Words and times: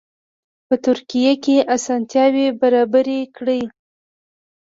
په 0.67 0.75
ترکیه 0.85 1.33
کې 1.43 1.57
اسانتیاوې 1.75 2.47
برابرې 2.61 3.19
کړي. 3.35 3.61